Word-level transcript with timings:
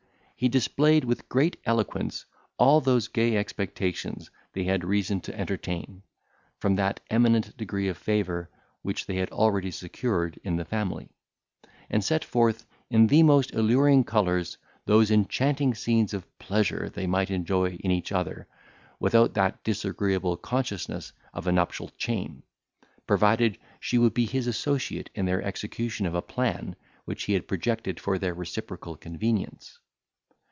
He 0.43 0.49
displayed, 0.49 1.03
with 1.05 1.29
great 1.29 1.57
eloquence, 1.65 2.25
all 2.57 2.81
those 2.81 3.09
gay 3.09 3.37
expectations 3.37 4.31
they 4.53 4.63
had 4.63 4.83
reason 4.83 5.21
to 5.21 5.39
entertain, 5.39 6.01
from 6.57 6.77
that 6.77 6.99
eminent 7.11 7.55
degree 7.57 7.89
of 7.89 7.95
favour 7.95 8.49
which 8.81 9.05
they 9.05 9.17
had 9.17 9.29
already 9.29 9.69
secured 9.69 10.39
in 10.43 10.55
the 10.55 10.65
family; 10.65 11.11
and 11.91 12.03
set 12.03 12.25
forth, 12.25 12.65
in 12.89 13.05
the 13.05 13.21
most 13.21 13.53
alluring 13.53 14.03
colours, 14.03 14.57
those 14.85 15.11
enchanting 15.11 15.75
scenes 15.75 16.11
of 16.11 16.25
pleasure 16.39 16.89
they 16.89 17.05
might 17.05 17.29
enjoy 17.29 17.73
in 17.75 17.91
each 17.91 18.11
other, 18.11 18.47
without 18.99 19.35
that 19.35 19.63
disagreeable 19.63 20.37
consciousness 20.37 21.13
of 21.35 21.45
a 21.45 21.51
nuptial 21.51 21.89
chain, 21.99 22.41
provided 23.05 23.59
she 23.79 23.99
would 23.99 24.15
be 24.15 24.25
his 24.25 24.47
associate 24.47 25.11
in 25.13 25.25
the 25.27 25.33
execution 25.45 26.07
of 26.07 26.15
a 26.15 26.19
plan 26.23 26.75
which 27.05 27.25
he 27.25 27.33
had 27.33 27.47
projected 27.47 27.99
for 27.99 28.17
their 28.17 28.33
reciprocal 28.33 28.95
convenience. 28.97 29.77